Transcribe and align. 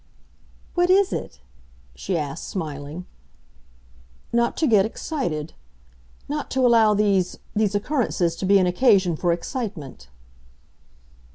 "What 0.73 0.89
is 0.89 1.13
it?" 1.13 1.41
she 1.93 2.17
asked, 2.17 2.47
smiling. 2.49 3.05
"Not 4.33 4.57
to 4.57 4.65
get 4.65 4.83
excited. 4.83 5.53
Not 6.27 6.49
to 6.57 6.65
allow 6.65 6.95
these—these 6.95 7.75
occurrences 7.75 8.35
to 8.37 8.47
be 8.47 8.57
an 8.57 8.65
occasion 8.65 9.15
for 9.15 9.31
excitement." 9.31 10.07